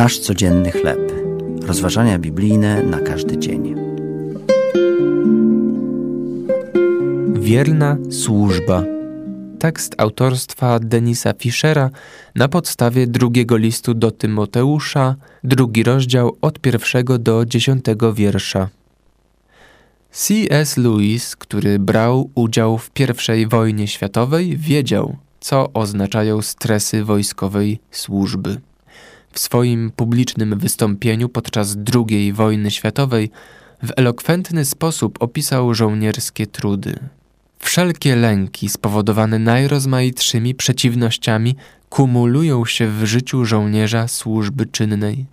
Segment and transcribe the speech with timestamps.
[0.00, 1.12] Nasz codzienny chleb.
[1.62, 3.74] Rozważania biblijne na każdy dzień.
[7.32, 8.84] Wierna służba.
[9.58, 11.90] Tekst autorstwa Denisa Fischera
[12.34, 18.68] na podstawie drugiego listu do Tymoteusza, drugi rozdział od pierwszego do dziesiątego wiersza.
[20.10, 20.76] C.S.
[20.76, 22.90] Lewis, który brał udział w
[23.38, 28.60] I wojnie światowej, wiedział, co oznaczają stresy wojskowej służby.
[29.32, 33.30] W swoim publicznym wystąpieniu podczas II wojny światowej
[33.82, 36.98] w elokwentny sposób opisał żołnierskie trudy.
[37.58, 41.56] Wszelkie lęki spowodowane najrozmaitszymi przeciwnościami
[41.88, 45.26] kumulują się w życiu żołnierza służby czynnej.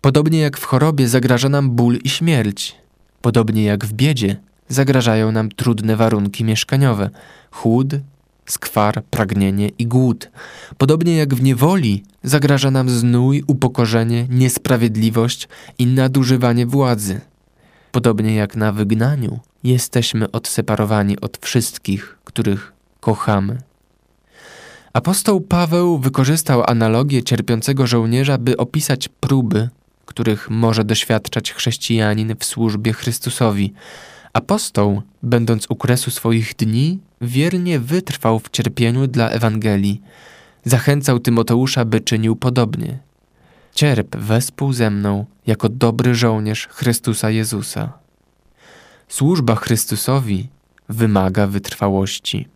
[0.00, 2.76] Podobnie jak w chorobie zagraża nam ból i śmierć,
[3.22, 4.36] podobnie jak w biedzie
[4.68, 7.10] zagrażają nam trudne warunki mieszkaniowe,
[7.50, 7.94] chłód,
[8.46, 10.30] skwar, pragnienie i głód.
[10.78, 17.20] Podobnie jak w niewoli zagraża nam znój, upokorzenie, niesprawiedliwość i nadużywanie władzy.
[17.92, 23.58] Podobnie jak na wygnaniu jesteśmy odseparowani od wszystkich, których kochamy.
[24.92, 29.68] Apostoł Paweł wykorzystał analogię cierpiącego żołnierza, by opisać próby,
[30.06, 33.72] których może doświadczać chrześcijanin w służbie Chrystusowi.
[34.32, 40.02] Apostoł, będąc u kresu swoich dni, wiernie wytrwał w cierpieniu dla Ewangelii.
[40.64, 42.98] Zachęcał Tymoteusza, by czynił podobnie.
[43.74, 47.92] Cierp wespół ze mną jako dobry żołnierz Chrystusa Jezusa.
[49.08, 50.48] Służba Chrystusowi
[50.88, 52.48] wymaga wytrwałości.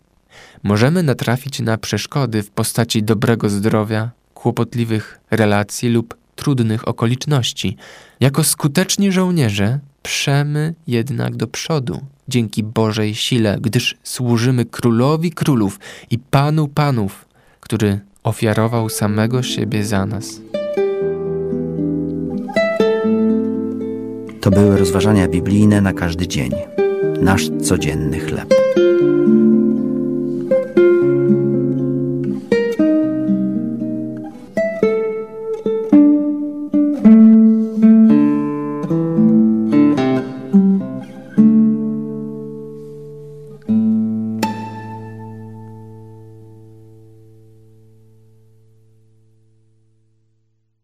[0.62, 7.76] Możemy natrafić na przeszkody w postaci dobrego zdrowia, kłopotliwych relacji lub trudnych okoliczności.
[8.20, 16.18] Jako skuteczni żołnierze przemy jednak do przodu dzięki Bożej sile, gdyż służymy królowi królów i
[16.18, 17.24] panu panów,
[17.60, 20.40] który ofiarował samego siebie za nas.
[24.40, 26.52] To były rozważania biblijne na każdy dzień.
[27.22, 28.54] Nasz codzienny chleb.